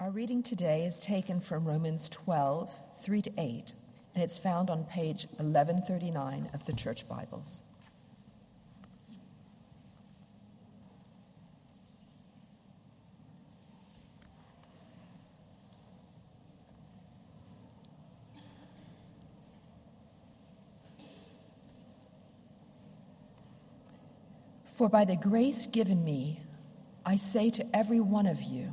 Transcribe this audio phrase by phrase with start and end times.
[0.00, 2.72] Our reading today is taken from Romans 12,
[3.02, 3.74] 3 to 8,
[4.14, 7.60] and it's found on page 1139 of the Church Bibles.
[24.78, 26.40] For by the grace given me,
[27.04, 28.72] I say to every one of you,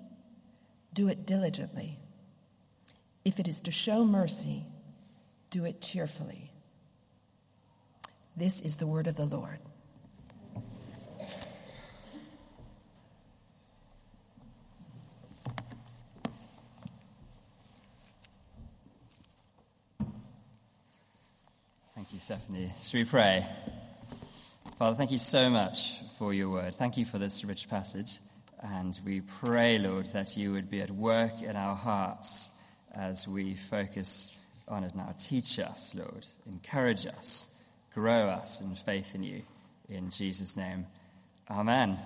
[0.93, 1.99] do it diligently.
[3.23, 4.65] If it is to show mercy,
[5.49, 6.51] do it cheerfully.
[8.35, 9.59] This is the word of the Lord.
[21.93, 22.73] Thank you, Stephanie.
[22.83, 23.45] Should we pray?
[24.79, 26.73] Father, thank you so much for your word.
[26.73, 28.19] Thank you for this rich passage.
[28.61, 32.51] And we pray, Lord, that you would be at work in our hearts
[32.93, 34.33] as we focus
[34.67, 35.15] on it now.
[35.17, 36.27] Teach us, Lord.
[36.45, 37.47] Encourage us.
[37.93, 39.41] Grow us in faith in you.
[39.89, 40.85] In Jesus' name.
[41.49, 41.97] Amen.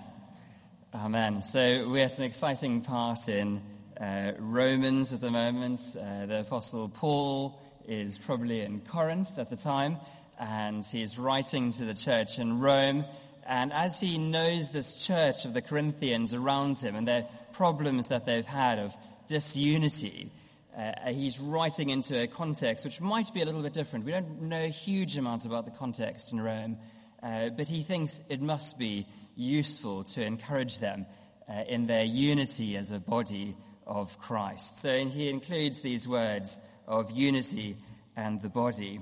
[0.94, 1.44] Amen.
[1.44, 3.62] So we're at an exciting part in
[4.00, 5.82] uh, Romans at the moment.
[6.00, 9.98] Uh, the Apostle Paul is probably in Corinth at the time
[10.40, 13.06] and he's writing to the church in Rome.
[13.46, 18.26] And as he knows this church of the Corinthians around him and their problems that
[18.26, 18.96] they've had of
[19.28, 20.32] disunity,
[20.78, 24.06] uh, he's writing into a context which might be a little bit different.
[24.06, 26.78] We don't know a huge amount about the context in Rome,
[27.22, 31.06] uh, but he thinks it must be useful to encourage them
[31.48, 34.82] uh, in their unity as a body of Christ.
[34.82, 37.78] So he includes these words of unity
[38.16, 39.00] and the body.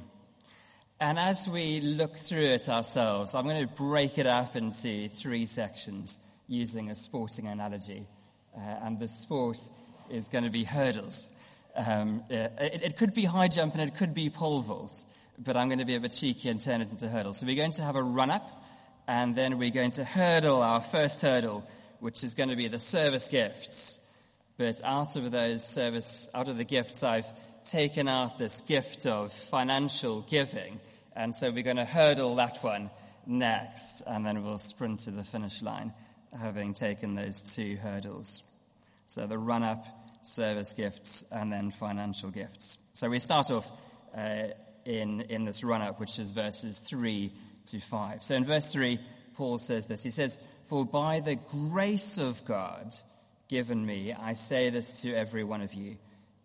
[1.04, 5.46] And as we look through it ourselves, I'm going to break it up into three
[5.46, 8.08] sections using a sporting analogy.
[8.56, 9.58] Uh, and the sport
[10.10, 11.28] is going to be hurdles.
[11.76, 15.04] Um, uh, it, it, could be high jump and it could be pole vault,
[15.38, 17.40] but I'm going to be a bit cheeky and turn it into hurdles.
[17.40, 18.64] So we're going to have a run up,
[19.06, 21.68] and then we're going to hurdle our first hurdle,
[22.00, 24.00] which is going to be the service gifts.
[24.56, 27.28] But out of those service, out of the gifts, I've
[27.66, 30.80] taken out this gift of financial giving
[31.16, 32.90] and so we're going to hurdle that one
[33.26, 35.94] next, and then we'll sprint to the finish line,
[36.38, 38.44] having taken those two hurdles.
[39.08, 39.86] So the run up,
[40.24, 42.78] service gifts, and then financial gifts.
[42.94, 43.70] So we start off
[44.18, 44.48] uh,
[44.86, 47.32] in, in this run up, which is verses 3
[47.68, 48.24] to 5.
[48.24, 49.00] So in verse 3,
[49.36, 50.38] Paul says this He says,
[50.68, 52.96] For by the grace of God
[53.50, 55.98] given me, I say this to every one of you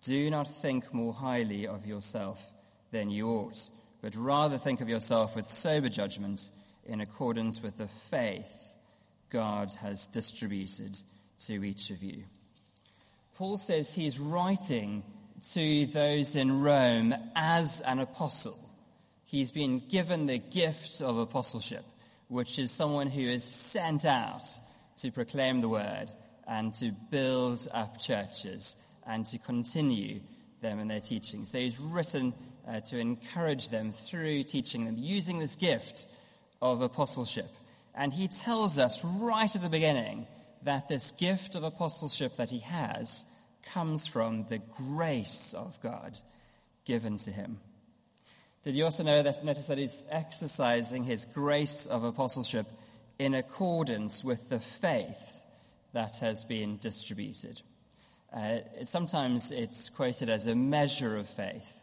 [0.03, 2.41] do not think more highly of yourself
[2.93, 3.69] than you ought
[4.09, 6.49] but rather think of yourself with sober judgment
[6.87, 8.75] in accordance with the faith
[9.29, 10.99] God has distributed
[11.45, 12.25] to each of you.
[13.35, 15.03] Paul says he's writing
[15.53, 18.59] to those in Rome as an apostle.
[19.25, 21.85] He's been given the gift of apostleship,
[22.29, 24.49] which is someone who is sent out
[25.01, 26.07] to proclaim the word
[26.47, 28.75] and to build up churches
[29.07, 30.21] and to continue
[30.63, 31.45] them in their teaching.
[31.45, 32.33] So he's written
[32.69, 36.07] uh, to encourage them through teaching them, using this gift
[36.61, 37.49] of apostleship.
[37.95, 40.27] And he tells us right at the beginning
[40.63, 43.25] that this gift of apostleship that he has
[43.73, 46.19] comes from the grace of God
[46.85, 47.59] given to him.
[48.63, 52.67] Did you also know that, notice that he's exercising his grace of apostleship
[53.19, 55.33] in accordance with the faith
[55.93, 57.63] that has been distributed?
[58.33, 61.78] Uh, sometimes it's quoted as a measure of faith.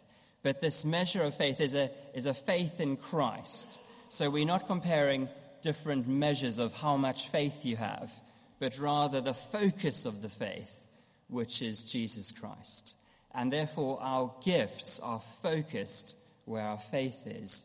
[0.45, 3.81] But this measure of faith is a, is a faith in Christ.
[4.09, 5.27] So we're not comparing
[5.63, 8.11] different measures of how much faith you have,
[8.59, 10.85] but rather the focus of the faith,
[11.29, 12.93] which is Jesus Christ.
[13.33, 16.15] And therefore, our gifts are focused
[16.45, 17.63] where our faith is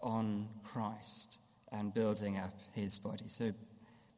[0.00, 1.38] on Christ
[1.70, 3.26] and building up his body.
[3.28, 3.52] So,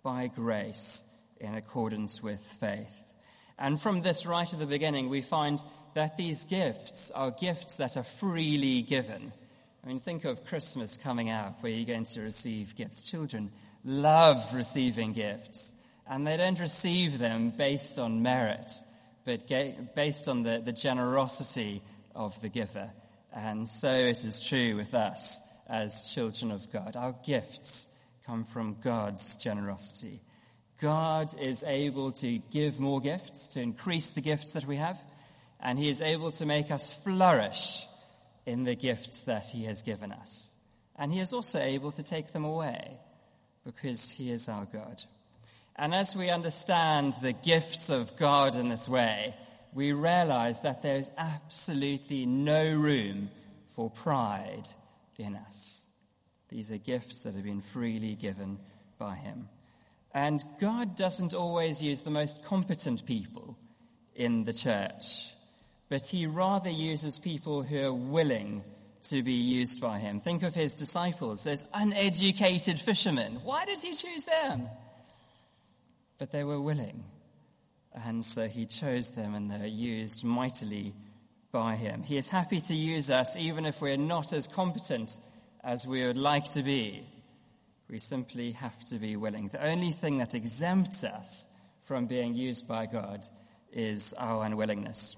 [0.05, 1.03] by grace,
[1.41, 3.12] in accordance with faith.
[3.59, 5.61] And from this right at the beginning, we find
[5.99, 9.33] that these gifts are gifts that are freely given.
[9.83, 13.00] I mean, think of Christmas coming up where you're going to receive gifts.
[13.00, 13.50] Children
[13.85, 15.73] love receiving gifts,
[16.09, 18.71] and they don't receive them based on merit,
[19.25, 19.49] but
[19.97, 21.83] based on the, the generosity
[22.15, 22.93] of the giver.
[23.33, 26.94] And so it is true with us as children of God.
[26.94, 27.89] Our gifts
[28.25, 30.21] come from God's generosity.
[30.81, 34.97] God is able to give more gifts, to increase the gifts that we have,
[35.60, 37.87] and He is able to make us flourish
[38.46, 40.50] in the gifts that He has given us.
[40.96, 42.99] And He is also able to take them away
[43.64, 45.02] because He is our God.
[45.76, 49.34] And as we understand the gifts of God in this way,
[49.72, 53.31] we realize that there is absolutely no room
[53.75, 54.69] for pride
[55.19, 55.82] in us.
[56.49, 58.58] These are gifts that have been freely given
[58.99, 59.49] by Him.
[60.12, 63.56] And God doesn't always use the most competent people
[64.14, 65.32] in the church,
[65.88, 68.62] but He rather uses people who are willing
[69.05, 70.20] to be used by Him.
[70.20, 73.40] Think of His disciples, those uneducated fishermen.
[73.43, 74.69] Why did He choose them?
[76.19, 77.05] But they were willing.
[77.94, 80.94] And so He chose them and they were used mightily
[81.52, 82.02] by Him.
[82.02, 85.19] He is happy to use us even if we're not as competent
[85.64, 87.06] as we would like to be.
[87.88, 89.49] We simply have to be willing.
[89.49, 91.46] The only thing that exempts us
[91.84, 93.26] from being used by God
[93.73, 95.17] is our unwillingness.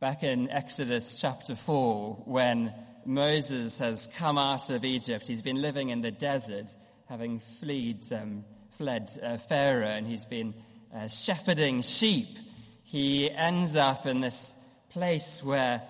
[0.00, 2.72] Back in Exodus chapter 4, when
[3.04, 6.74] Moses has come out of Egypt, he's been living in the desert,
[7.06, 8.46] having fled, um,
[8.78, 10.54] fled uh, Pharaoh, and he's been
[10.94, 12.38] uh, shepherding sheep.
[12.82, 14.54] He ends up in this
[14.88, 15.82] place where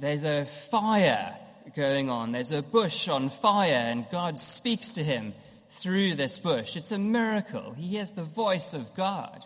[0.00, 1.36] there's a fire
[1.76, 2.32] going on.
[2.32, 5.34] There's a bush on fire, and God speaks to him
[5.72, 6.74] through this bush.
[6.74, 7.74] It's a miracle.
[7.74, 9.44] He hears the voice of God.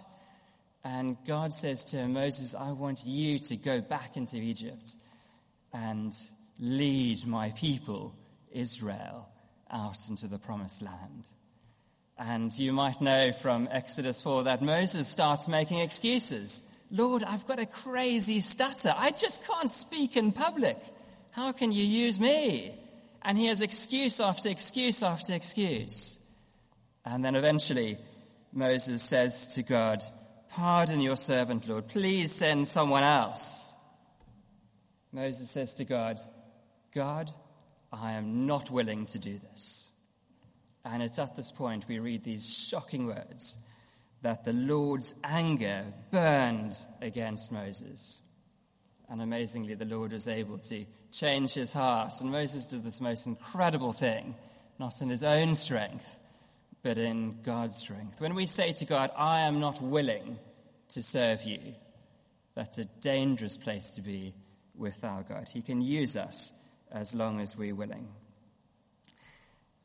[0.85, 4.97] And God says to Moses, I want you to go back into Egypt
[5.73, 6.13] and
[6.59, 8.15] lead my people,
[8.51, 9.29] Israel,
[9.71, 11.29] out into the promised land.
[12.19, 16.63] And you might know from Exodus 4 that Moses starts making excuses.
[16.91, 18.93] Lord, I've got a crazy stutter.
[18.97, 20.79] I just can't speak in public.
[21.31, 22.79] How can you use me?
[23.23, 26.19] And he has excuse after excuse after excuse.
[27.05, 27.99] And then eventually,
[28.53, 30.03] Moses says to God,
[30.55, 31.89] Pardon your servant, Lord.
[31.89, 33.73] Please send someone else.
[35.11, 36.21] Moses says to God,
[36.95, 37.31] God,
[37.91, 39.89] I am not willing to do this.
[40.85, 43.57] And it's at this point we read these shocking words
[44.21, 48.21] that the Lord's anger burned against Moses.
[49.09, 52.13] And amazingly, the Lord was able to change his heart.
[52.21, 54.35] And Moses did this most incredible thing,
[54.79, 56.19] not in his own strength,
[56.83, 58.21] but in God's strength.
[58.21, 60.39] When we say to God, I am not willing
[60.91, 61.75] to serve you,
[62.55, 64.35] that's a dangerous place to be
[64.75, 65.49] with our God.
[65.49, 66.53] He can use us
[66.91, 68.09] as long as we're willing.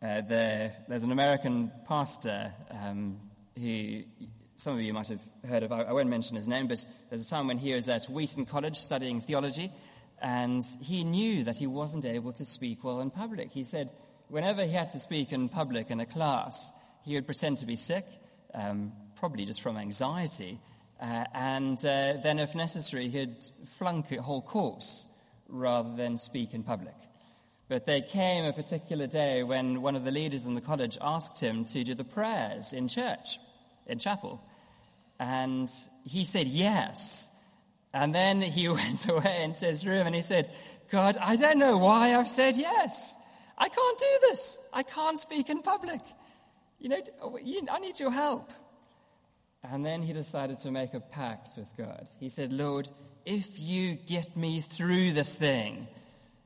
[0.01, 3.17] Uh, there, there's an American pastor um,
[3.57, 4.03] who
[4.55, 5.71] some of you might have heard of.
[5.71, 8.45] I, I won't mention his name, but there's a time when he was at Wheaton
[8.45, 9.72] College studying theology,
[10.19, 13.51] and he knew that he wasn't able to speak well in public.
[13.51, 13.93] He said
[14.29, 16.72] whenever he had to speak in public in a class,
[17.07, 18.05] he would pretend to be sick,
[18.53, 20.59] um, probably just from anxiety,
[20.99, 23.45] uh, and uh, then, if necessary, he'd
[23.77, 25.05] flunk a whole course
[25.47, 26.95] rather than speak in public.
[27.69, 31.39] But there came a particular day when one of the leaders in the college asked
[31.39, 33.39] him to do the prayers in church,
[33.85, 34.41] in chapel.
[35.19, 35.69] And
[36.03, 37.27] he said yes.
[37.93, 40.51] And then he went away into his room and he said,
[40.89, 43.15] God, I don't know why I've said yes.
[43.57, 44.57] I can't do this.
[44.73, 46.01] I can't speak in public.
[46.79, 47.39] You know, oh,
[47.72, 48.51] I need your help.
[49.63, 52.07] And then he decided to make a pact with God.
[52.19, 52.89] He said, Lord,
[53.25, 55.88] if you get me through this thing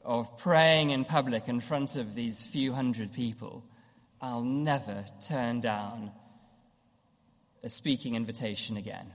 [0.04, 3.64] of praying in public in front of these few hundred people,
[4.22, 6.12] I'll never turn down
[7.64, 9.14] a speaking invitation again.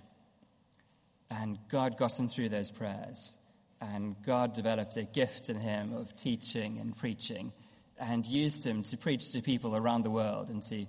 [1.30, 3.37] And God got him through those prayers.
[3.80, 7.52] And God developed a gift in him of teaching and preaching
[7.99, 10.87] and used him to preach to people around the world and to,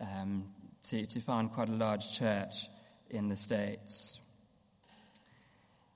[0.00, 0.44] um,
[0.84, 2.66] to, to found quite a large church
[3.10, 4.20] in the States.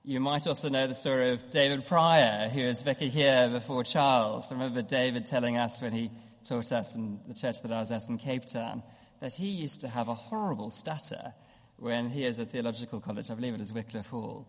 [0.05, 4.51] You might also know the story of David Prior, who was vicar here before Charles.
[4.51, 6.11] I remember David telling us when he
[6.43, 8.83] taught us in the church that I was at in Cape Town
[9.21, 11.33] that he used to have a horrible stutter
[11.77, 13.31] when he was at theological college.
[13.31, 14.45] I believe it was Wycliffe Hall.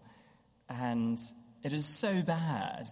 [0.69, 1.21] And
[1.63, 2.91] it was so bad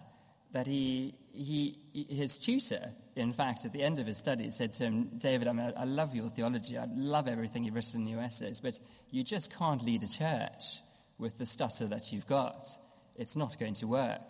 [0.53, 1.77] that he, he,
[2.09, 5.47] his tutor, in fact, at the end of his studies, he said to him, David,
[5.47, 6.77] I, mean, I love your theology.
[6.77, 8.79] I love everything you've written in your essays, but
[9.11, 10.81] you just can't lead a church
[11.17, 12.67] with the stutter that you've got.
[13.15, 14.21] It's not going to work.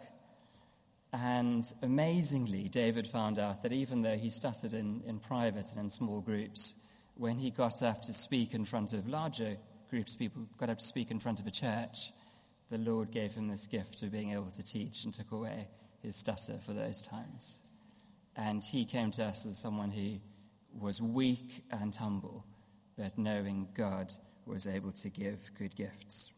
[1.13, 5.89] And amazingly, David found out that even though he stuttered in, in private and in
[5.89, 6.75] small groups,
[7.15, 9.57] when he got up to speak in front of larger
[9.89, 12.11] groups, people got up to speak in front of a church,
[12.71, 15.67] the Lord gave him this gift of being able to teach and took away
[16.01, 17.59] his stutter for those times.
[18.35, 20.17] And he came to us as someone who
[20.79, 22.45] was weak and humble,
[22.97, 24.11] but knowing God
[24.45, 26.31] was able to give good gifts.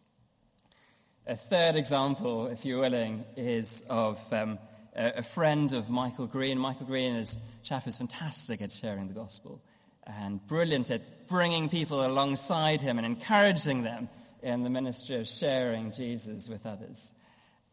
[1.28, 4.60] A third example, if you're willing, is of um,
[4.96, 6.58] a, friend of Michael Green.
[6.60, 9.62] Michael Green is a chap who's fantastic at sharing the gospel
[10.06, 14.08] and brilliant at bringing people alongside him and encouraging them
[14.44, 17.12] in the ministry of sharing Jesus with others.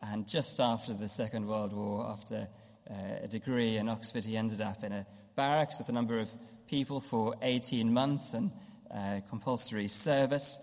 [0.00, 2.48] And just after the Second World War, after
[2.88, 6.30] a degree in Oxford, he ended up in a barracks with a number of
[6.66, 8.50] people for 18 months and
[8.94, 10.58] uh, compulsory service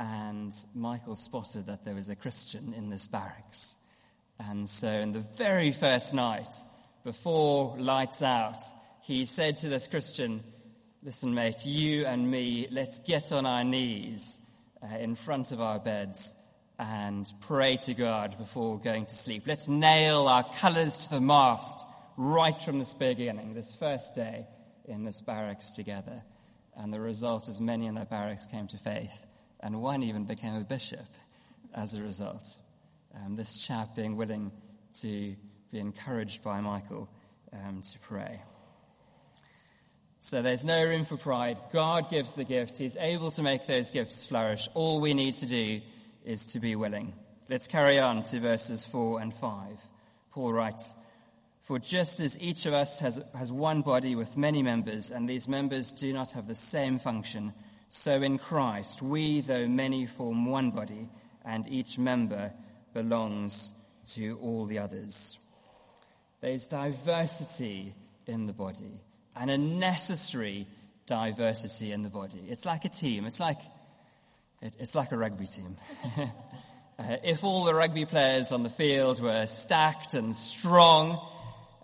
[0.00, 3.74] and Michael spotted that there was a Christian in this barracks.
[4.38, 6.54] And so, in the very first night,
[7.04, 8.62] before lights out,
[9.02, 10.42] he said to this Christian,
[11.02, 14.38] Listen, mate, you and me, let's get on our knees
[14.82, 16.32] uh, in front of our beds
[16.80, 19.42] and pray to God before going to sleep.
[19.46, 21.84] Let's nail our colors to the mast
[22.16, 24.46] right from this beginning, this first day
[24.86, 26.22] in this barracks together.
[26.74, 29.12] And the result is many in that barracks came to faith
[29.60, 31.04] and one even became a bishop
[31.74, 32.56] as a result.
[33.14, 34.50] Um, this chap being willing
[35.02, 35.36] to
[35.70, 37.10] be encouraged by Michael
[37.52, 38.40] um, to pray.
[40.18, 41.58] So there's no room for pride.
[41.74, 42.78] God gives the gift.
[42.78, 44.66] He's able to make those gifts flourish.
[44.72, 45.82] All we need to do
[46.24, 47.14] is to be willing.
[47.48, 49.78] Let's carry on to verses 4 and 5.
[50.32, 50.94] Paul writes,
[51.62, 55.48] For just as each of us has, has one body with many members, and these
[55.48, 57.52] members do not have the same function,
[57.88, 61.08] so in Christ, we, though many, form one body,
[61.44, 62.52] and each member
[62.94, 63.72] belongs
[64.10, 65.36] to all the others.
[66.40, 67.94] There's diversity
[68.26, 69.00] in the body,
[69.34, 70.68] and a necessary
[71.06, 72.44] diversity in the body.
[72.48, 73.26] It's like a team.
[73.26, 73.58] It's like,
[74.62, 75.76] it, it's like a rugby team.
[76.18, 81.18] uh, if all the rugby players on the field were stacked and strong,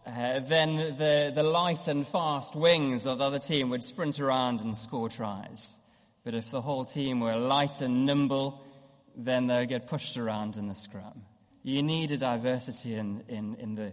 [0.07, 4.61] uh, then the, the light and fast wings of the other team would sprint around
[4.61, 5.79] and score tries.
[6.23, 8.65] But if the whole team were light and nimble,
[9.17, 11.23] then they'll get pushed around in the scrum.
[11.63, 13.93] You need a diversity in, in, in, the,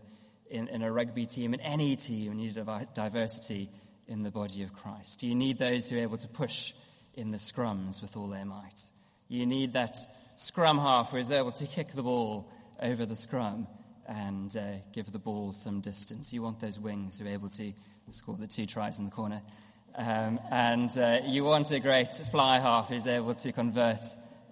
[0.51, 3.69] in, in a rugby team, in any team, you need a diversity
[4.07, 5.23] in the body of Christ.
[5.23, 6.73] You need those who are able to push
[7.15, 8.81] in the scrums with all their might.
[9.27, 9.97] You need that
[10.35, 12.49] scrum half who is able to kick the ball
[12.81, 13.67] over the scrum
[14.07, 16.33] and uh, give the ball some distance.
[16.33, 17.73] You want those wings who are able to
[18.09, 19.41] score the two tries in the corner.
[19.95, 24.01] Um, and uh, you want a great fly half who's able to convert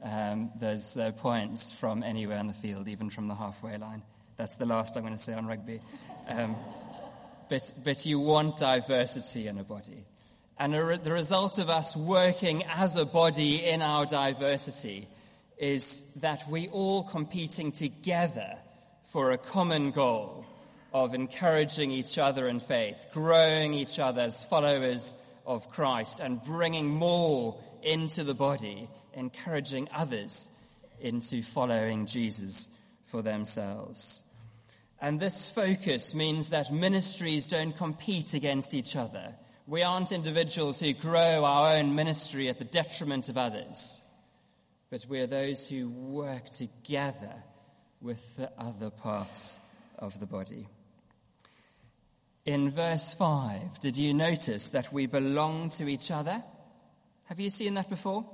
[0.04, 4.04] um, those uh, points from anywhere on the field, even from the halfway line.
[4.38, 5.82] That's the last I'm going to say on rugby.
[6.28, 6.56] Um,
[7.50, 10.06] but, but you want diversity in a body.
[10.62, 15.08] And the result of us working as a body in our diversity
[15.58, 18.60] is that we all competing together
[19.12, 20.46] for a common goal
[20.94, 25.16] of encouraging each other in faith, growing each other as followers
[25.48, 30.48] of Christ and bringing more into the body, encouraging others
[31.00, 32.70] into following Jesus
[33.08, 34.22] for themselves.
[35.02, 39.34] And this focus means that ministries don't compete against each other.
[39.72, 44.02] We aren't individuals who grow our own ministry at the detriment of others,
[44.90, 47.32] but we are those who work together
[48.02, 49.58] with the other parts
[49.98, 50.68] of the body.
[52.46, 56.44] In verse 5, did you notice that we belong to each other?
[57.28, 58.26] Have you seen that before?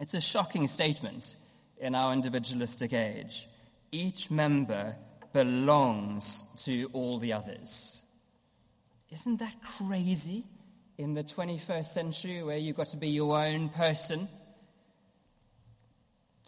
[0.00, 1.36] It's a shocking statement
[1.78, 3.46] in our individualistic age.
[3.92, 4.96] Each member
[5.32, 8.02] belongs to all the others.
[9.12, 10.46] Isn't that crazy
[10.96, 14.28] in the 21st century where you've got to be your own person?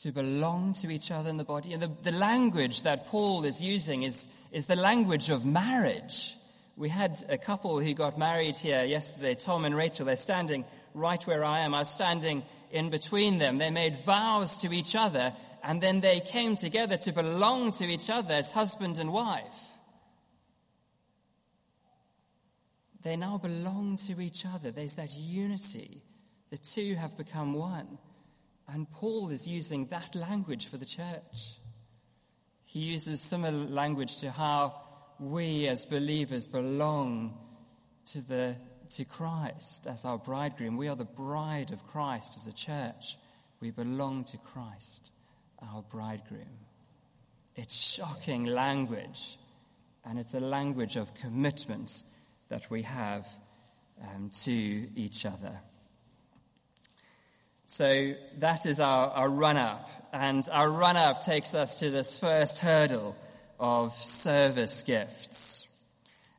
[0.02, 1.72] To belong to each other in the body.
[1.72, 6.36] And the, the language that Paul is using is, is the language of marriage.
[6.76, 10.04] We had a couple who got married here yesterday, Tom and Rachel.
[10.04, 11.74] They're standing right where I am.
[11.74, 13.58] I was standing in between them.
[13.58, 15.32] They made vows to each other,
[15.64, 19.58] and then they came together to belong to each other as husband and wife.
[23.06, 24.72] They now belong to each other.
[24.72, 26.02] There's that unity
[26.50, 27.98] The two have become one.
[28.66, 31.60] And Paul is using that language for the church.
[32.64, 34.82] He uses similar language to how
[35.20, 37.38] we as believers belong
[38.06, 38.56] to, the,
[38.88, 40.76] to Christ as our bridegroom.
[40.76, 43.16] We are the bride of Christ as a church.
[43.60, 45.12] We belong to Christ,
[45.62, 46.58] our bridegroom.
[47.54, 49.38] It's shocking language,
[50.04, 52.02] and it's a language of commitment
[52.48, 53.26] that we have
[54.02, 55.58] um, to each other.
[57.66, 59.90] So that is our, our run up.
[60.12, 63.16] And our run up takes us to this first hurdle
[63.58, 65.66] of service gifts.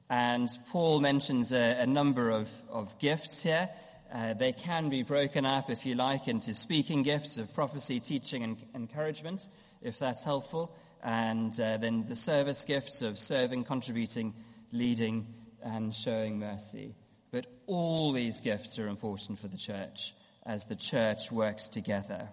[0.10, 3.70] And Paul mentions a, a number of, of gifts here.
[4.14, 8.44] Uh, they can be broken up, if you like, into speaking gifts of prophecy, teaching,
[8.44, 9.50] and encouragement,
[9.82, 10.74] if that's helpful.
[11.04, 14.34] And uh, then the service gifts of serving, contributing,
[14.72, 15.28] leading,
[15.68, 16.96] and showing mercy.
[17.32, 20.14] But all these gifts are important for the church
[20.46, 22.30] as the church works together.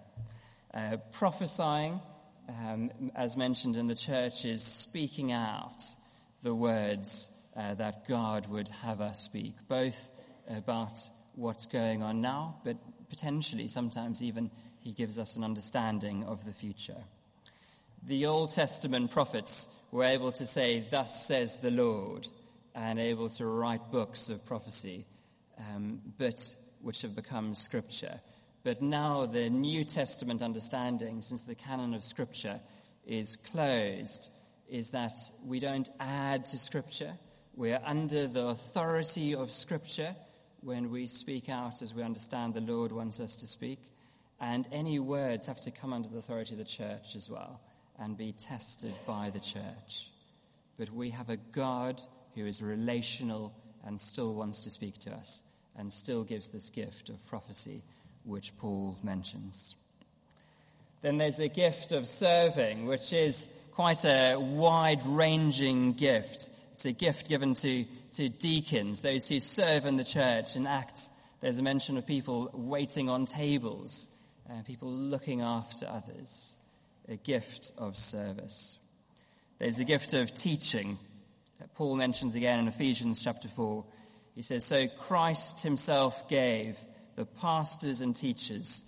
[0.73, 1.99] Uh, prophesying,
[2.47, 5.83] um, as mentioned in the church, is speaking out
[6.43, 10.09] the words uh, that God would have us speak, both
[10.49, 10.97] about
[11.35, 12.77] what's going on now, but
[13.09, 14.49] potentially sometimes even
[14.79, 17.03] he gives us an understanding of the future.
[18.07, 22.27] The Old Testament prophets were able to say, Thus says the Lord,
[22.75, 25.07] and able to write books of prophecy.
[25.57, 26.53] Um, but
[26.85, 28.21] which have become scripture.
[28.63, 32.59] But now the New Testament understanding, since the canon of scripture
[33.07, 34.29] is closed,
[34.67, 35.13] is that
[35.43, 37.13] we don't add to scripture.
[37.55, 40.15] We're under the authority of scripture
[40.61, 43.79] when we speak out as we understand the Lord wants us to speak.
[44.39, 47.61] And any words have to come under the authority of the church as well
[47.97, 50.11] and be tested by the church.
[50.77, 51.99] But we have a God
[52.35, 53.53] who is relational
[53.85, 55.41] and still wants to speak to us
[55.77, 57.83] and still gives this gift of prophecy,
[58.23, 59.75] which Paul mentions.
[61.01, 66.49] Then there's a gift of serving, which is quite a wide ranging gift.
[66.73, 70.55] It's a gift given to, to deacons, those who serve in the church.
[70.55, 71.09] In Acts,
[71.41, 74.07] there's a mention of people waiting on tables,
[74.49, 76.55] uh, people looking after others.
[77.07, 78.79] A gift of service.
[79.59, 80.97] There's a gift of teaching
[81.59, 83.85] that Paul mentions again in Ephesians chapter 4.
[84.35, 86.77] He says, So Christ himself gave
[87.15, 88.81] the pastors and teachers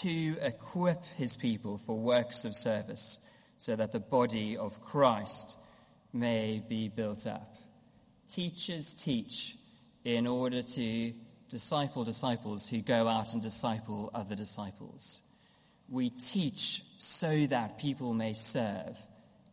[0.00, 3.18] to equip his people for works of service
[3.58, 5.56] so that the body of Christ
[6.12, 7.56] may be built up.
[8.28, 9.56] Teachers teach
[10.04, 11.12] in order to
[11.48, 15.20] disciple disciples who go out and disciple other disciples.
[15.88, 18.96] We teach so that people may serve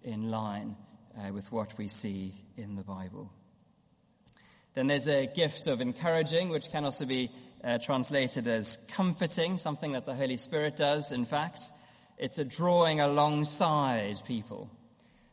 [0.04, 0.76] in line
[1.18, 3.32] uh, with what we see in the Bible.
[4.74, 7.32] Then there's a gift of encouraging, which can also be
[7.64, 11.72] uh, translated as comforting, something that the Holy Spirit does, in fact.
[12.18, 14.70] It's a drawing alongside people.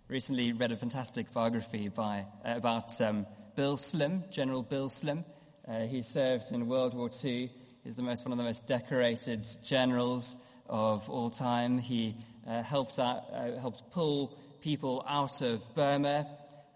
[0.08, 5.24] Recently read a fantastic biography by, uh, about um, Bill Slim, General Bill Slim.
[5.66, 7.50] Uh, he served in World War II.
[7.84, 10.36] He's the most, one of the most decorated generals
[10.68, 11.78] of all time.
[11.78, 16.26] He uh, helped, out, uh, helped pull people out of Burma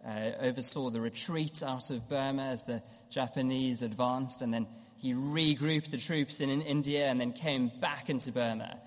[0.07, 5.91] uh, oversaw the retreat out of Burma as the Japanese advanced, and then he regrouped
[5.91, 8.79] the troops in, in India and then came back into Burma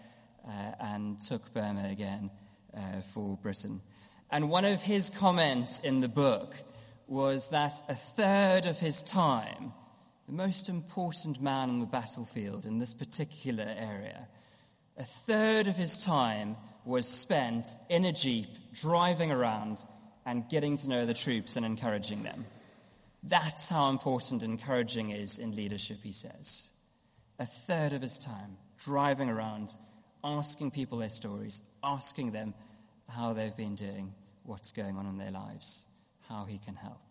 [0.48, 2.30] uh, and took Burma again
[2.76, 3.82] uh, for Britain.
[4.30, 6.56] And one of his comments in the book
[7.08, 9.74] was that a third of his time,
[10.28, 14.28] the most important man on the battlefield in this particular area,
[14.98, 19.84] a third of his time was spent in a jeep driving around
[20.26, 22.46] and getting to know the troops and encouraging them.
[23.24, 26.68] That's how important encouraging is in leadership, he says.
[27.40, 29.76] A third of his time driving around,
[30.24, 32.54] asking people their stories, asking them
[33.08, 35.86] how they've been doing, what's going on in their lives,
[36.28, 37.02] how he can help.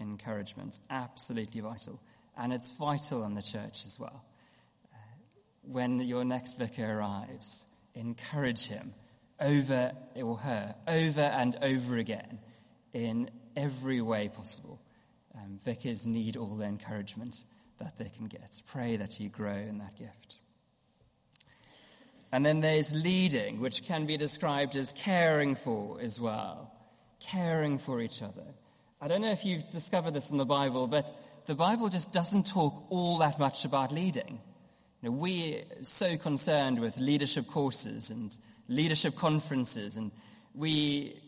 [0.00, 2.00] Encouragement, absolutely vital.
[2.36, 4.24] And it's vital in the church as well.
[5.62, 8.94] When your next vicar arrives, encourage him
[9.40, 12.38] over or her, over and over again
[12.92, 14.80] in every way possible.
[15.34, 17.44] Um, vicars need all the encouragement
[17.78, 18.60] that they can get.
[18.66, 20.38] Pray that you grow in that gift.
[22.32, 26.72] And then there's leading, which can be described as caring for as well.
[27.20, 28.44] Caring for each other.
[29.00, 31.04] I don't know if you've discovered this in the Bible, but
[31.46, 34.40] the Bible just doesn't talk all that much about leading.
[35.00, 38.36] You know, we're so concerned with leadership courses and
[38.68, 40.12] leadership conferences, and
[40.54, 41.20] we,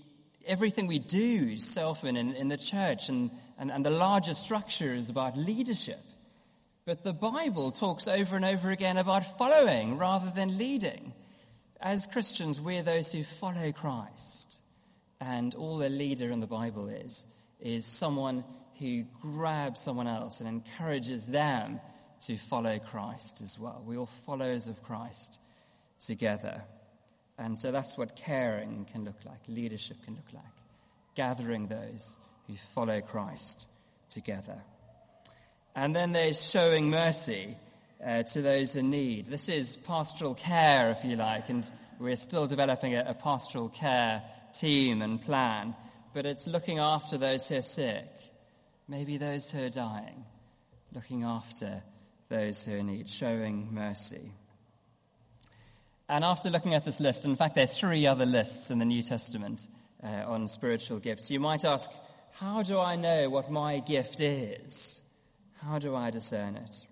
[0.46, 5.08] everything we do often in, in the church and, and, and the larger structure is
[5.08, 6.02] about leadership.
[6.84, 11.12] But the Bible talks over and over again about following rather than leading.
[11.80, 14.58] As Christians, we're those who follow Christ.
[15.20, 17.26] And all a leader in the Bible is,
[17.60, 18.44] is someone
[18.78, 21.80] who grabs someone else and encourages them
[22.22, 23.82] to follow Christ as well.
[23.84, 25.38] We're all followers of Christ
[25.98, 26.62] together.
[27.40, 30.44] And so that's what caring can look like, leadership can look like,
[31.14, 33.66] gathering those who follow Christ
[34.10, 34.62] together.
[35.74, 37.56] And then there's showing mercy
[38.06, 39.26] uh, to those in need.
[39.26, 44.22] This is pastoral care, if you like, and we're still developing a, a pastoral care
[44.52, 45.74] team and plan,
[46.12, 48.06] but it's looking after those who are sick,
[48.86, 50.26] maybe those who are dying,
[50.92, 51.82] looking after
[52.28, 54.32] those who are in need, showing mercy.
[56.10, 58.84] And after looking at this list, in fact, there are three other lists in the
[58.84, 59.68] New Testament
[60.02, 61.30] uh, on spiritual gifts.
[61.30, 61.88] You might ask,
[62.32, 65.00] how do I know what my gift is?
[65.62, 66.84] How do I discern it?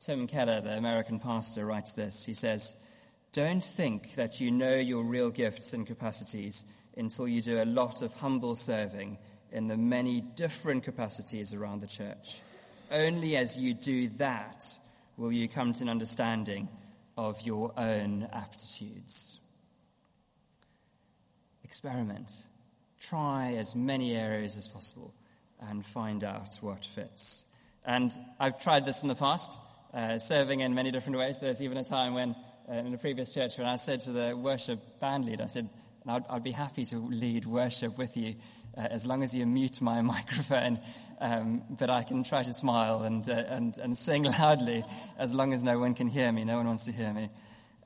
[0.00, 2.26] Tim Keller, the American pastor, writes this.
[2.26, 2.74] He says,
[3.32, 8.02] Don't think that you know your real gifts and capacities until you do a lot
[8.02, 9.16] of humble serving
[9.50, 12.40] in the many different capacities around the church.
[12.90, 14.62] Only as you do that
[15.16, 16.68] will you come to an understanding
[17.16, 19.38] of your own aptitudes.
[21.64, 22.30] Experiment.
[23.00, 25.14] Try as many areas as possible
[25.60, 27.44] and find out what fits.
[27.84, 29.58] And I've tried this in the past,
[29.94, 31.38] uh, serving in many different ways.
[31.38, 32.34] There's even a time when,
[32.68, 35.70] uh, in a previous church, when I said to the worship band leader, I said,
[36.06, 38.36] I'd, I'd be happy to lead worship with you
[38.76, 40.80] uh, as long as you mute my microphone
[41.20, 44.84] um, but I can try to smile and, uh, and, and sing loudly
[45.18, 46.44] as long as no one can hear me.
[46.44, 47.30] No one wants to hear me.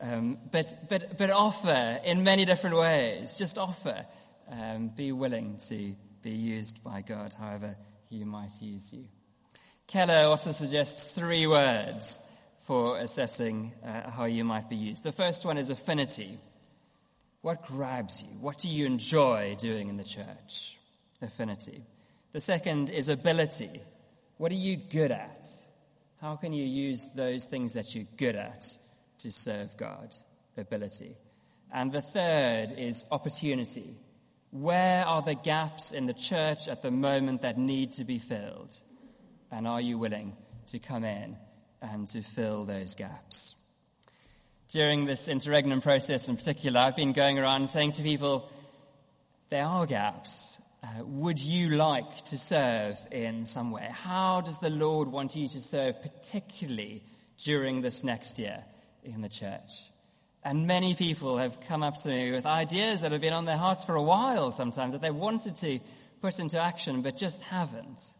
[0.01, 3.37] Um, but, but, but offer in many different ways.
[3.38, 4.07] Just offer.
[4.51, 7.77] Um, be willing to be used by God however
[8.09, 9.05] He might use you.
[9.87, 12.21] Keller also suggests three words
[12.66, 15.03] for assessing uh, how you might be used.
[15.03, 16.38] The first one is affinity.
[17.43, 18.29] What grabs you?
[18.40, 20.79] What do you enjoy doing in the church?
[21.23, 21.83] Affinity.
[22.33, 23.83] The second is ability.
[24.37, 25.49] What are you good at?
[26.21, 28.66] How can you use those things that you're good at
[29.19, 30.16] to serve God?
[30.57, 31.16] Ability.
[31.73, 33.97] And the third is opportunity.
[34.51, 38.75] Where are the gaps in the church at the moment that need to be filled?
[39.51, 40.37] And are you willing
[40.69, 41.37] to come in
[41.83, 43.55] and to fill those gaps?
[44.69, 48.51] During this interregnum process in particular, I've been going around saying to people,
[49.49, 53.88] there are gaps uh, would you like to serve in some way?
[53.90, 57.05] How does the Lord want you to serve, particularly
[57.45, 58.64] during this next year
[59.05, 59.90] in the church?
[60.43, 63.59] And many people have come up to me with ideas that have been on their
[63.59, 65.81] hearts for a while sometimes that they wanted to
[66.23, 68.14] put into action but just haven't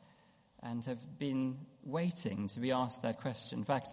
[0.63, 3.61] and have been waiting to be asked that question.
[3.61, 3.89] In fact,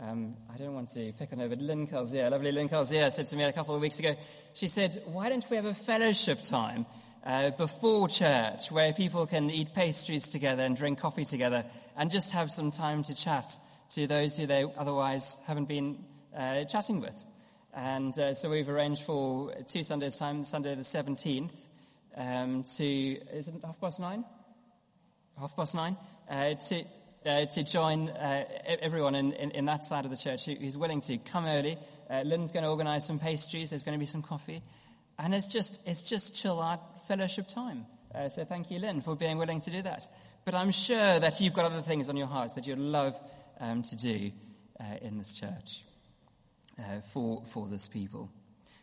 [0.00, 3.26] um, I don't want to pick on her, but Lynn Calzier, lovely Lynn Calzier, said
[3.26, 4.14] to me a couple of weeks ago,
[4.54, 6.86] she said, why don't we have a fellowship time
[7.24, 11.64] uh, before church where people can eat pastries together and drink coffee together
[11.96, 13.56] and just have some time to chat
[13.90, 16.04] to those who they otherwise haven't been
[16.36, 17.14] uh, chatting with.
[17.74, 21.50] And uh, so we've arranged for two Sundays' time, Sunday the 17th,
[22.16, 24.24] um, to, is it half past nine?
[25.38, 25.96] Half past nine?
[26.30, 26.84] Uh, to,
[27.26, 28.44] uh, to join uh,
[28.80, 31.76] everyone in, in, in, that side of the church who's willing to come early.
[32.24, 33.70] Lynn's going to organize some pastries.
[33.70, 34.62] There's going to be some coffee.
[35.18, 37.86] And it's just, it's just chill out fellowship time.
[38.14, 40.08] Uh, so thank you, Lynn, for being willing to do that.
[40.44, 43.18] But I'm sure that you've got other things on your hearts that you'd love
[43.60, 44.30] um, to do
[44.80, 45.82] uh, in this church
[46.78, 48.30] uh, for, for this people.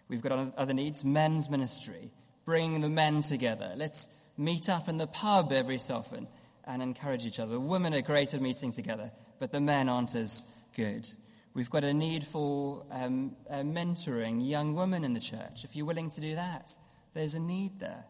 [0.08, 1.04] We've got other needs.
[1.04, 2.12] Men's ministry,
[2.46, 3.74] bringing the men together.
[3.76, 4.08] Let's
[4.38, 6.28] meet up in the pub every so often
[6.66, 7.54] and encourage each other.
[7.54, 10.44] The women are great at meeting together, but the men aren't as
[10.76, 11.10] good.
[11.54, 15.64] We've got a need for um, uh, mentoring young women in the church.
[15.64, 16.76] If you're willing to do that,
[17.14, 18.06] there's a need there.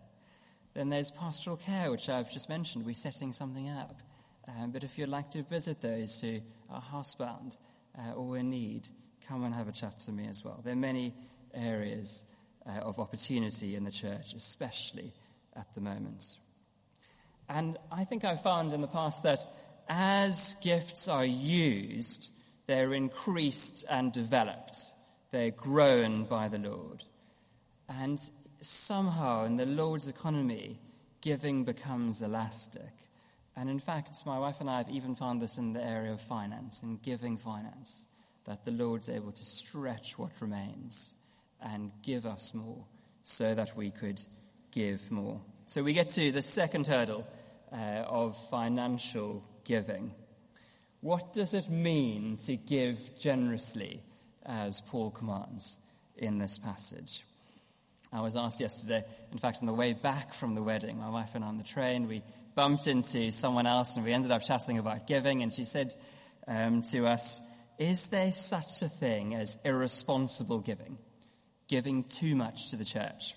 [0.73, 2.85] Then there's pastoral care, which I've just mentioned.
[2.85, 4.01] We're setting something up.
[4.47, 7.57] Um, but if you'd like to visit those who are housebound
[7.97, 8.87] uh, or in need,
[9.27, 10.59] come and have a chat to me as well.
[10.63, 11.15] There are many
[11.53, 12.25] areas
[12.65, 15.13] uh, of opportunity in the church, especially
[15.55, 16.37] at the moment.
[17.47, 19.39] And I think I've found in the past that
[19.87, 22.31] as gifts are used,
[22.67, 24.77] they're increased and developed.
[25.31, 27.03] They're grown by the Lord.
[27.89, 28.19] And
[28.63, 30.79] somehow in the Lord's economy,
[31.21, 32.91] giving becomes elastic.
[33.55, 36.21] And in fact, my wife and I have even found this in the area of
[36.21, 38.05] finance, in giving finance,
[38.45, 41.13] that the Lord's able to stretch what remains
[41.61, 42.83] and give us more
[43.21, 44.21] so that we could
[44.71, 45.39] give more.
[45.65, 47.27] So we get to the second hurdle
[47.71, 50.13] uh, of financial giving.
[51.01, 54.01] What does it mean to give generously
[54.45, 55.77] as Paul commands
[56.17, 57.23] in this passage?
[58.13, 61.31] I was asked yesterday, in fact, on the way back from the wedding, my wife
[61.33, 62.23] and I on the train, we
[62.53, 65.95] bumped into someone else and we ended up chatting about giving, and she said
[66.47, 67.41] um, to us,
[67.79, 70.99] Is there such a thing as irresponsible giving?
[71.67, 73.35] Giving too much to the church?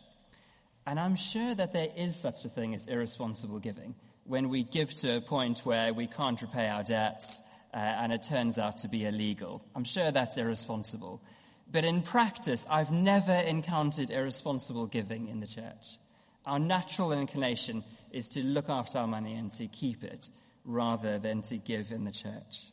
[0.87, 4.93] And I'm sure that there is such a thing as irresponsible giving when we give
[4.93, 7.41] to a point where we can't repay our debts
[7.73, 9.65] uh, and it turns out to be illegal.
[9.75, 11.23] I'm sure that's irresponsible.
[11.71, 15.99] But in practice, I've never encountered irresponsible giving in the church.
[16.45, 20.31] Our natural inclination is to look after our money and to keep it
[20.65, 22.73] rather than to give in the church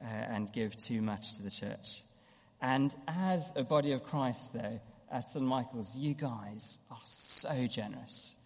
[0.00, 2.02] uh, and give too much to the church.
[2.60, 5.44] And as a body of Christ, though, at St.
[5.44, 8.36] Michael's, you guys are so generous,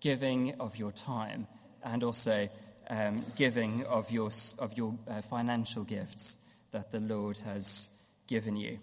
[0.00, 1.48] giving of your time
[1.82, 2.48] and also
[2.88, 6.36] um, giving of your, of your uh, financial gifts
[6.70, 7.88] that the Lord has
[8.26, 8.78] given you.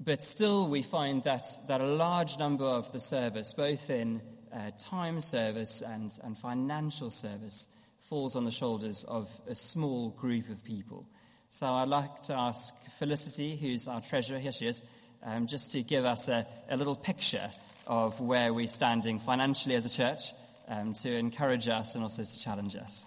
[0.00, 4.70] But still, we find that, that a large number of the service, both in uh,
[4.78, 7.66] time service and, and financial service,
[8.08, 11.06] falls on the shoulders of a small group of people.
[11.50, 14.82] So I'd like to ask Felicity, who's our treasurer, here she is,
[15.22, 17.50] um, just to give us a, a, little picture
[17.86, 20.32] of where we're standing financially as a church,
[20.68, 23.04] um, to encourage us and also to challenge us.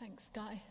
[0.00, 0.62] Thanks, Guy.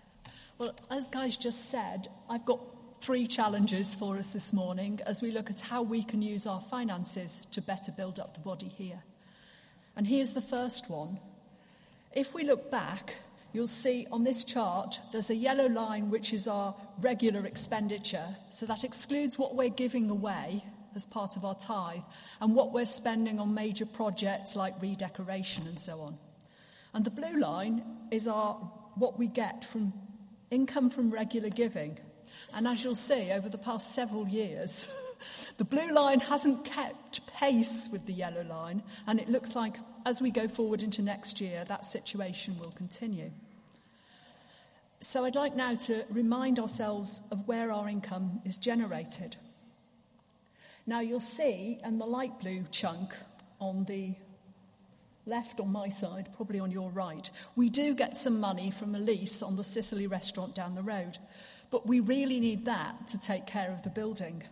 [0.57, 2.59] Well, as Guy's just said, I've got
[3.03, 6.61] three challenges for us this morning as we look at how we can use our
[6.71, 9.03] finances to better build up the body here.
[9.97, 11.19] And here's the first one.
[12.13, 13.15] If we look back,
[13.51, 18.37] you'll see on this chart there's a yellow line which is our regular expenditure.
[18.49, 20.63] So that excludes what we're giving away
[20.95, 22.03] as part of our tithe
[22.39, 26.17] and what we're spending on major projects like redecoration and so on.
[26.93, 28.53] And the blue line is our
[28.95, 29.91] what we get from
[30.51, 31.99] income from regular giving.
[32.53, 34.85] And as you'll see, over the past several years,
[35.57, 39.75] the blue line hasn't kept pace with the yellow line, and it looks like
[40.05, 43.31] as we go forward into next year, that situation will continue.
[44.99, 49.35] So I'd like now to remind ourselves of where our income is generated.
[50.85, 53.15] Now you'll see and the light blue chunk
[53.59, 54.15] on the
[55.25, 58.99] left on my side, probably on your right, we do get some money from a
[58.99, 61.17] lease on the Sicily restaurant down the road.
[61.73, 64.43] But we really need that to take care of the building.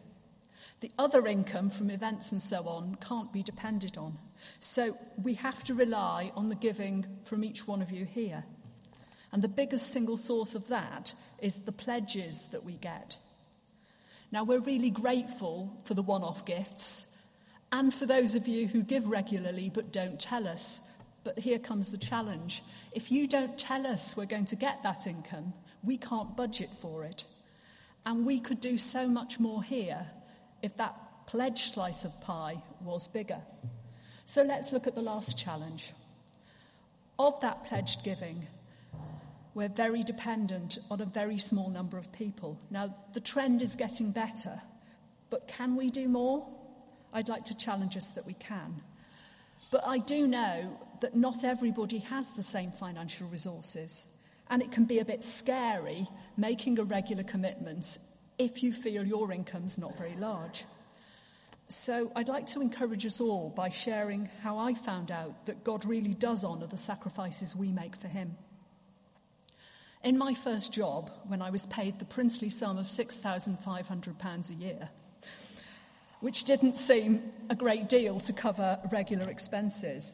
[0.79, 4.17] The other income from events and so on can't be depended on.
[4.60, 8.43] So we have to rely on the giving from each one of you here.
[9.31, 13.17] And the biggest single source of that is the pledges that we get.
[14.31, 17.05] Now, we're really grateful for the one off gifts
[17.71, 20.79] and for those of you who give regularly but don't tell us.
[21.23, 22.63] But here comes the challenge.
[22.93, 25.53] If you don't tell us we're going to get that income,
[25.84, 27.26] we can't budget for it.
[28.06, 30.08] And we could do so much more here
[30.62, 30.96] if that
[31.28, 33.41] pledge slice of pie was bigger.
[34.26, 35.94] So let's look at the last challenge.
[37.20, 38.48] Of that pledged giving,
[39.54, 42.58] we're very dependent on a very small number of people.
[42.70, 44.62] Now, the trend is getting better,
[45.30, 46.48] but can we do more?
[47.13, 48.82] I'd like to challenge us that we can.
[49.70, 54.06] But I do know that not everybody has the same financial resources.
[54.51, 57.97] And it can be a bit scary making a regular commitment
[58.37, 60.65] if you feel your income's not very large.
[61.69, 65.85] So I'd like to encourage us all by sharing how I found out that God
[65.85, 68.35] really does honour the sacrifices we make for Him.
[70.03, 74.89] In my first job, when I was paid the princely sum of £6,500 a year,
[76.19, 80.13] which didn't seem a great deal to cover regular expenses,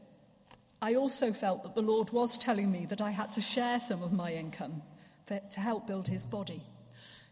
[0.81, 4.03] I also felt that the Lord was telling me that I had to share some
[4.03, 4.83] of my income
[5.25, 6.61] for, to help build his body.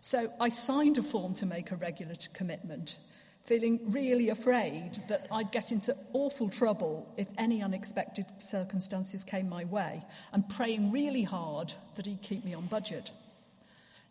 [0.01, 2.97] So I signed a form to make a regular commitment,
[3.43, 9.65] feeling really afraid that I'd get into awful trouble if any unexpected circumstances came my
[9.65, 10.03] way,
[10.33, 13.11] and praying really hard that he'd keep me on budget.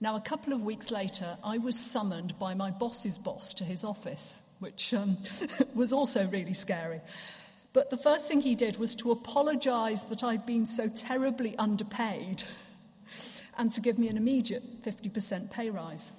[0.00, 3.84] Now, a couple of weeks later, I was summoned by my boss's boss to his
[3.84, 5.18] office, which um,
[5.74, 7.00] was also really scary.
[7.74, 12.44] But the first thing he did was to apologize that I'd been so terribly underpaid
[13.58, 16.12] and to give me an immediate 50% pay rise.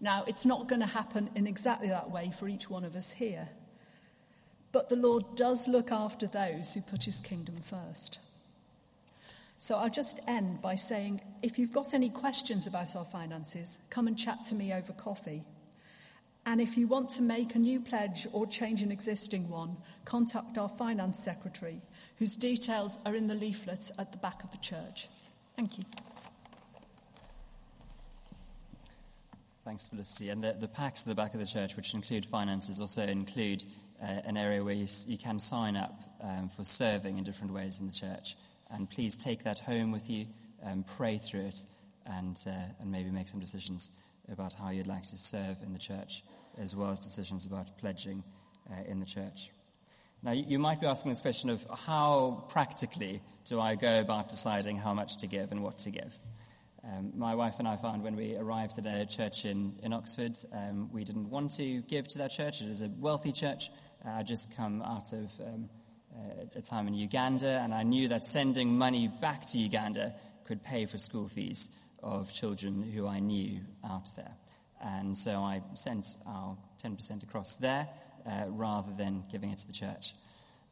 [0.00, 3.12] Now, it's not going to happen in exactly that way for each one of us
[3.12, 3.48] here.
[4.72, 8.18] But the Lord does look after those who put his kingdom first.
[9.58, 14.08] So I'll just end by saying if you've got any questions about our finances, come
[14.08, 15.44] and chat to me over coffee.
[16.50, 20.58] And if you want to make a new pledge or change an existing one, contact
[20.58, 21.80] our finance secretary,
[22.16, 25.08] whose details are in the leaflet at the back of the church.
[25.54, 25.84] Thank you.
[29.64, 30.30] Thanks, Felicity.
[30.30, 33.62] And the, the packs at the back of the church, which include finances, also include
[34.02, 37.78] uh, an area where you, you can sign up um, for serving in different ways
[37.78, 38.34] in the church.
[38.72, 40.26] And please take that home with you,
[40.64, 41.62] um, pray through it,
[42.06, 43.90] and, uh, and maybe make some decisions
[44.32, 46.24] about how you'd like to serve in the church,
[46.58, 48.22] as well as decisions about pledging
[48.70, 49.50] uh, in the church.
[50.22, 54.76] Now, you might be asking this question of how practically do I go about deciding
[54.76, 56.12] how much to give and what to give?
[56.84, 60.36] Um, my wife and I found when we arrived at a church in, in Oxford,
[60.52, 62.60] um, we didn't want to give to that church.
[62.62, 63.70] It is a wealthy church.
[64.04, 65.68] Uh, I'd just come out of um,
[66.14, 70.14] uh, a time in Uganda, and I knew that sending money back to Uganda
[70.46, 71.68] could pay for school fees
[72.02, 74.32] of children who I knew out there.
[74.80, 77.88] And so I sent our 10% across there
[78.26, 80.14] uh, rather than giving it to the church.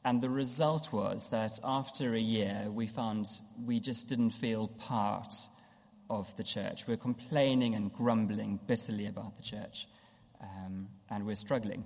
[0.05, 3.27] And the result was that after a year, we found
[3.65, 5.35] we just didn't feel part
[6.09, 6.87] of the church.
[6.87, 9.87] We're complaining and grumbling bitterly about the church.
[10.41, 11.85] Um, and we're struggling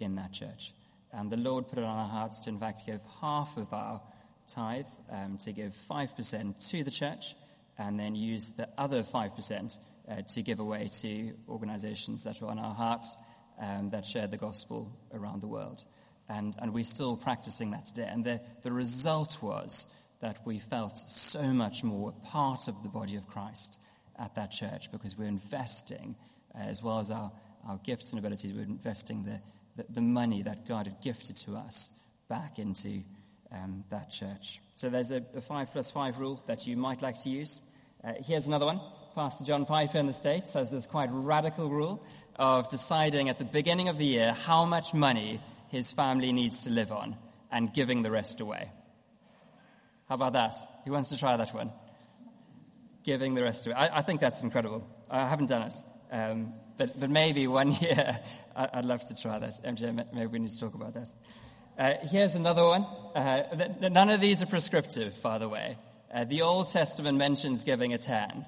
[0.00, 0.74] in that church.
[1.12, 4.02] And the Lord put it on our hearts to, in fact, give half of our
[4.48, 7.36] tithe, um, to give 5% to the church,
[7.78, 12.58] and then use the other 5% uh, to give away to organizations that were on
[12.58, 13.16] our hearts
[13.60, 15.84] um, that share the gospel around the world.
[16.28, 18.08] And, and we're still practicing that today.
[18.10, 19.86] And the, the result was
[20.20, 23.78] that we felt so much more part of the body of Christ
[24.18, 26.16] at that church because we're investing,
[26.54, 27.30] uh, as well as our,
[27.68, 29.40] our gifts and abilities, we're investing the,
[29.76, 31.90] the, the money that God had gifted to us
[32.28, 33.02] back into
[33.52, 34.60] um, that church.
[34.74, 37.60] So there's a, a, five plus five rule that you might like to use.
[38.02, 38.80] Uh, here's another one.
[39.14, 43.44] Pastor John Piper in the States has this quite radical rule of deciding at the
[43.44, 47.16] beginning of the year how much money his family needs to live on
[47.52, 48.72] and giving the rest away.
[50.08, 50.54] How about that?
[50.84, 51.70] Who wants to try that one?
[53.04, 53.76] Giving the rest away.
[53.76, 54.84] I, I think that's incredible.
[55.08, 55.74] I haven't done it.
[56.10, 58.18] Um, but, but maybe one year
[58.56, 59.60] I, would love to try that.
[59.64, 61.12] MJ, maybe we need to talk about that.
[61.78, 62.82] Uh, here's another one.
[63.14, 65.78] Uh, none of these are prescriptive, by the way.
[66.12, 68.46] Uh, the Old Testament mentions giving a tenth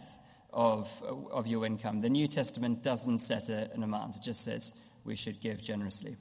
[0.56, 0.90] of,
[1.30, 2.00] of your income.
[2.00, 4.72] The New Testament doesn't set a, an amount, it just says
[5.04, 6.16] we should give generously.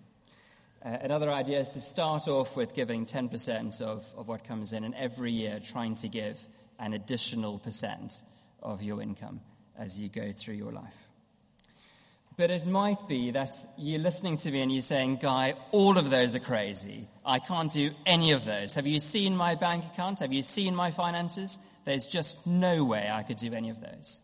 [0.86, 4.84] Uh, another idea is to start off with giving 10% of, of what comes in,
[4.84, 6.38] and every year trying to give
[6.80, 8.22] an additional percent
[8.62, 9.40] of your income
[9.80, 10.94] as you go through your life.
[12.38, 16.10] But it might be that you're listening to me and you're saying, Guy, all of
[16.10, 17.08] those are crazy.
[17.26, 18.76] I can't do any of those.
[18.76, 20.20] Have you seen my bank account?
[20.20, 21.58] Have you seen my finances?
[21.86, 24.20] There's just no way I could do any of those.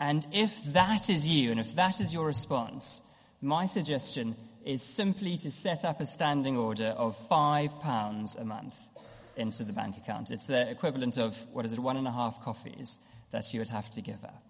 [0.00, 3.02] And if that is you, and if that is your response,
[3.40, 8.88] my suggestion is simply to set up a standing order of five pounds a month
[9.36, 10.30] into the bank account.
[10.30, 12.98] It's the equivalent of, what is it, one and a half coffees
[13.30, 14.42] that you would have to give up.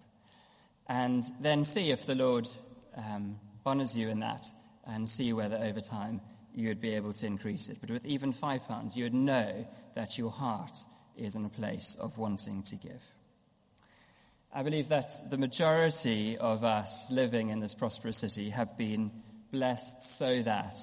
[0.87, 2.47] And then see if the Lord
[2.95, 4.45] um, honors you in that
[4.85, 6.21] and see whether over time
[6.55, 7.77] you would be able to increase it.
[7.79, 10.77] But with even five pounds, you would know that your heart
[11.15, 13.03] is in a place of wanting to give.
[14.51, 19.11] I believe that the majority of us living in this prosperous city have been
[19.51, 20.75] blessed so that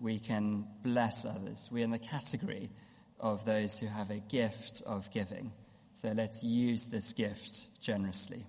[0.00, 1.68] we can bless others.
[1.70, 2.70] We're in the category
[3.20, 5.52] of those who have a gift of giving.
[5.94, 8.44] So let's use this gift generously.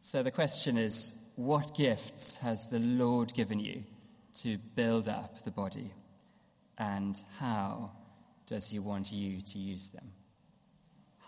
[0.00, 3.84] So the question is what gifts has the Lord given you
[4.42, 5.92] to build up the body?
[6.76, 7.92] And how
[8.46, 10.12] does He want you to use them?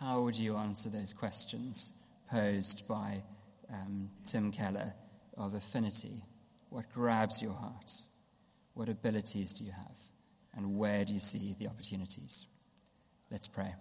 [0.00, 1.90] How would you answer those questions
[2.30, 3.24] posed by
[3.72, 4.94] um, Tim Keller
[5.36, 6.24] of affinity?
[6.70, 7.92] What grabs your heart?
[8.74, 9.96] What abilities do you have?
[10.56, 12.46] And where do you see the opportunities?
[13.28, 13.74] Let's pray.